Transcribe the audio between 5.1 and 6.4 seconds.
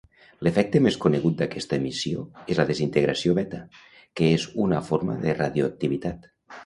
de radioactivitat.